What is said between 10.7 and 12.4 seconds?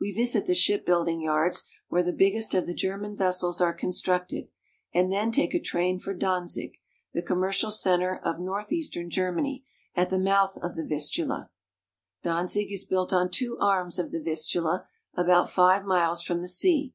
the Vistula.. Street in Danzig.